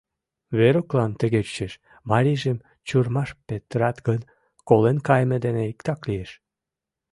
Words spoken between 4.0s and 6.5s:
гын, колен кайыме дене иктак лиеш.